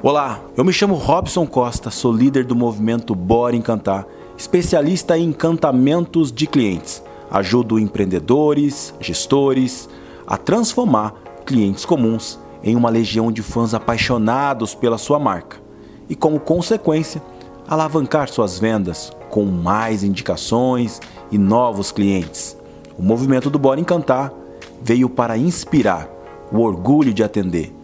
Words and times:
Olá, 0.00 0.40
eu 0.56 0.64
me 0.64 0.72
chamo 0.72 0.94
Robson 0.94 1.44
Costa, 1.44 1.90
sou 1.90 2.12
líder 2.12 2.44
do 2.44 2.54
movimento 2.54 3.16
Bora 3.16 3.56
Encantar, 3.56 4.06
especialista 4.36 5.18
em 5.18 5.30
encantamentos 5.30 6.30
de 6.30 6.46
clientes. 6.46 7.02
Ajudo 7.28 7.80
empreendedores, 7.80 8.94
gestores 9.00 9.88
a 10.24 10.36
transformar 10.36 11.14
clientes 11.44 11.84
comuns 11.84 12.38
em 12.62 12.76
uma 12.76 12.90
legião 12.90 13.32
de 13.32 13.42
fãs 13.42 13.74
apaixonados 13.74 14.72
pela 14.72 14.98
sua 14.98 15.18
marca 15.18 15.56
e, 16.08 16.14
como 16.14 16.38
consequência, 16.38 17.20
alavancar 17.66 18.28
suas 18.28 18.56
vendas 18.56 19.10
com 19.28 19.46
mais 19.46 20.04
indicações 20.04 21.00
e 21.28 21.36
novos 21.36 21.90
clientes. 21.90 22.56
O 22.96 23.02
movimento 23.02 23.50
do 23.50 23.58
Bora 23.58 23.80
Encantar 23.80 24.32
veio 24.80 25.10
para 25.10 25.36
inspirar 25.36 26.08
o 26.52 26.60
orgulho 26.60 27.12
de 27.12 27.24
atender. 27.24 27.74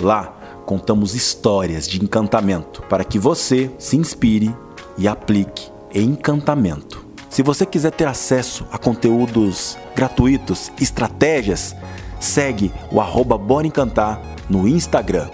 Lá, 0.00 0.34
contamos 0.64 1.14
histórias 1.14 1.86
de 1.86 2.02
encantamento 2.02 2.82
para 2.82 3.04
que 3.04 3.18
você 3.18 3.70
se 3.78 3.96
inspire 3.96 4.54
e 4.98 5.06
aplique 5.06 5.70
encantamento. 5.94 7.04
Se 7.28 7.42
você 7.42 7.66
quiser 7.66 7.90
ter 7.92 8.06
acesso 8.06 8.66
a 8.70 8.78
conteúdos 8.78 9.76
gratuitos, 9.94 10.70
estratégias, 10.80 11.74
segue 12.20 12.72
o 12.90 13.00
arroba 13.00 13.36
Bora 13.36 13.66
Encantar 13.66 14.20
no 14.48 14.66
Instagram, 14.68 15.28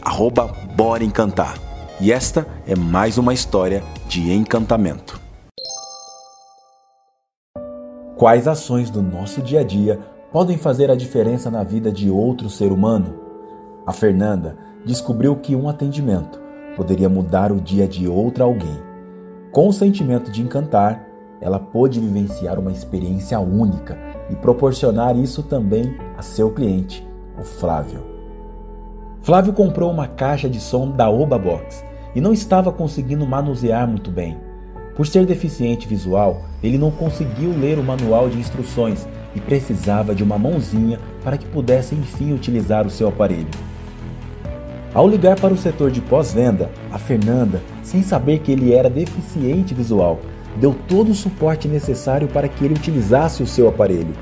arroba 0.00 0.46
Bora 0.74 1.04
Encantar. 1.04 1.58
E 2.00 2.10
esta 2.10 2.46
é 2.66 2.74
mais 2.74 3.18
uma 3.18 3.32
história 3.32 3.84
de 4.08 4.32
encantamento. 4.32 5.20
Quais 8.16 8.48
ações 8.48 8.90
do 8.90 9.02
nosso 9.02 9.42
dia 9.42 9.60
a 9.60 9.64
dia 9.64 10.00
podem 10.32 10.56
fazer 10.56 10.90
a 10.90 10.96
diferença 10.96 11.50
na 11.50 11.62
vida 11.62 11.92
de 11.92 12.10
outro 12.10 12.48
ser 12.48 12.72
humano? 12.72 13.20
A 13.86 13.92
Fernanda 13.92 14.56
descobriu 14.84 15.36
que 15.36 15.54
um 15.54 15.68
atendimento 15.68 16.40
poderia 16.76 17.08
mudar 17.08 17.52
o 17.52 17.60
dia 17.60 17.86
de 17.86 18.08
outra 18.08 18.44
alguém. 18.44 18.78
Com 19.50 19.68
o 19.68 19.72
sentimento 19.72 20.30
de 20.30 20.42
encantar, 20.42 21.06
ela 21.40 21.58
pôde 21.58 22.00
vivenciar 22.00 22.58
uma 22.58 22.72
experiência 22.72 23.38
única 23.40 23.98
e 24.30 24.36
proporcionar 24.36 25.16
isso 25.16 25.42
também 25.42 25.96
a 26.16 26.22
seu 26.22 26.50
cliente, 26.50 27.06
o 27.38 27.42
Flávio. 27.42 28.04
Flávio 29.20 29.52
comprou 29.52 29.90
uma 29.90 30.08
caixa 30.08 30.48
de 30.48 30.58
som 30.60 30.90
da 30.90 31.10
Oba 31.10 31.38
Box 31.38 31.84
e 32.14 32.20
não 32.20 32.32
estava 32.32 32.72
conseguindo 32.72 33.26
manusear 33.26 33.86
muito 33.86 34.10
bem. 34.10 34.38
Por 34.96 35.06
ser 35.06 35.24
deficiente 35.26 35.88
visual, 35.88 36.42
ele 36.62 36.76
não 36.76 36.90
conseguiu 36.90 37.50
ler 37.58 37.78
o 37.78 37.84
manual 37.84 38.28
de 38.28 38.38
instruções 38.38 39.06
e 39.34 39.40
precisava 39.40 40.14
de 40.14 40.22
uma 40.22 40.38
mãozinha 40.38 40.98
para 41.24 41.38
que 41.38 41.46
pudesse 41.46 41.94
enfim 41.94 42.32
utilizar 42.32 42.86
o 42.86 42.90
seu 42.90 43.08
aparelho. 43.08 43.48
Ao 44.94 45.08
ligar 45.08 45.40
para 45.40 45.54
o 45.54 45.56
setor 45.56 45.90
de 45.90 46.02
pós-venda, 46.02 46.70
a 46.90 46.98
Fernanda, 46.98 47.62
sem 47.82 48.02
saber 48.02 48.40
que 48.40 48.52
ele 48.52 48.74
era 48.74 48.90
deficiente 48.90 49.72
visual, 49.72 50.20
deu 50.60 50.76
todo 50.86 51.10
o 51.10 51.14
suporte 51.14 51.66
necessário 51.66 52.28
para 52.28 52.46
que 52.46 52.62
ele 52.62 52.74
utilizasse 52.74 53.42
o 53.42 53.46
seu 53.46 53.68
aparelho. 53.68 54.12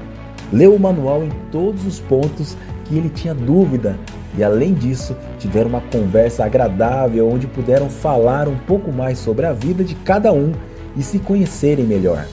Leu 0.53 0.75
o 0.75 0.79
manual 0.79 1.25
em 1.25 1.31
todos 1.51 1.85
os 1.85 1.99
pontos 1.99 2.57
que 2.85 2.97
ele 2.97 3.09
tinha 3.09 3.35
dúvida 3.35 3.99
e, 4.39 4.45
além 4.45 4.73
disso, 4.73 5.17
tiveram 5.41 5.71
uma 5.71 5.81
conversa 5.81 6.45
agradável 6.45 7.29
onde 7.29 7.49
puderam 7.49 7.91
falar 7.91 8.47
um 8.47 8.57
pouco 8.57 8.93
mais 8.93 9.19
sobre 9.19 9.47
a 9.47 9.53
vida 9.53 9.83
de 9.83 9.97
cada 9.97 10.33
um 10.33 10.53
e 10.97 11.03
se 11.03 11.19
conhecerem 11.19 11.85
melhor. 11.85 12.27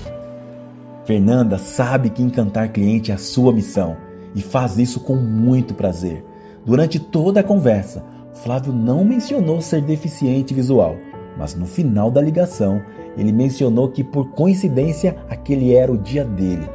Fernanda 1.05 1.57
sabe 1.57 2.11
que 2.11 2.21
encantar 2.21 2.69
cliente 2.69 3.11
é 3.11 3.15
a 3.15 3.17
sua 3.17 3.51
missão 3.51 3.97
e 4.35 4.41
faz 4.41 4.77
isso 4.77 4.99
com 4.99 5.15
muito 5.15 5.73
prazer. 5.73 6.23
Durante 6.65 6.99
toda 6.99 7.39
a 7.39 7.43
conversa, 7.43 8.03
Flávio 8.43 8.71
não 8.71 9.03
mencionou 9.03 9.61
ser 9.61 9.81
deficiente 9.81 10.53
visual, 10.53 10.95
mas 11.37 11.55
no 11.55 11.65
final 11.65 12.11
da 12.11 12.21
ligação 12.21 12.81
ele 13.17 13.31
mencionou 13.31 13.89
que 13.89 14.03
por 14.03 14.29
coincidência 14.29 15.15
aquele 15.29 15.73
era 15.73 15.91
o 15.91 15.97
dia 15.97 16.23
dele, 16.23 16.69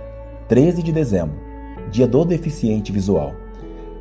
13 0.48 0.82
de 0.82 0.92
dezembro, 0.92 1.36
dia 1.90 2.06
do 2.06 2.24
deficiente 2.24 2.90
visual. 2.90 3.32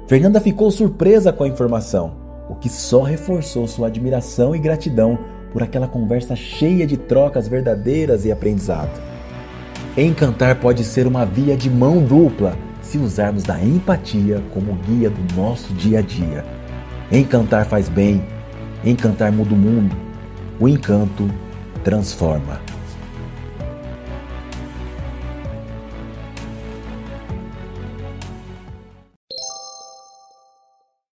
Fernanda 0.08 0.42
ficou 0.42 0.72
surpresa 0.72 1.32
com 1.32 1.44
a 1.44 1.48
informação, 1.48 2.14
o 2.50 2.56
que 2.56 2.68
só 2.68 3.04
reforçou 3.04 3.68
sua 3.68 3.88
admiração 3.88 4.56
e 4.56 4.60
gratidão 4.60 5.18
por 5.54 5.62
aquela 5.62 5.88
conversa 5.88 6.36
cheia 6.36 6.88
de 6.88 6.98
trocas 6.98 7.48
verdadeiras 7.48 8.26
e 8.26 8.32
aprendizado. 8.32 9.00
Encantar 9.96 10.60
pode 10.60 10.84
ser 10.84 11.06
uma 11.06 11.26
via 11.26 11.56
de 11.56 11.70
mão 11.70 12.04
dupla 12.04 12.58
se 12.82 12.98
usarmos 12.98 13.44
da 13.44 13.62
empatia 13.64 14.42
como 14.54 14.74
guia 14.74 15.10
do 15.10 15.36
nosso 15.36 15.74
dia 15.74 16.00
a 16.00 16.02
dia. 16.02 16.61
Encantar 17.12 17.66
faz 17.66 17.90
bem, 17.90 18.24
encantar 18.86 19.34
muda 19.34 19.54
o 19.54 19.58
mundo. 19.58 19.94
O 20.58 20.70
encanto 20.70 21.30
transforma. 21.84 22.62